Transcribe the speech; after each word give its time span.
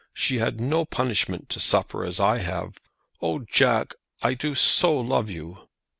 She 0.15 0.39
had 0.39 0.59
no 0.59 0.83
punishment 0.83 1.47
to 1.49 1.59
suffer 1.59 2.03
as 2.03 2.19
I 2.19 2.39
have. 2.39 2.79
Oh, 3.21 3.37
Jack! 3.47 3.93
I 4.23 4.33
do 4.33 4.55
so 4.55 4.99
love 4.99 5.29
you." 5.29 5.69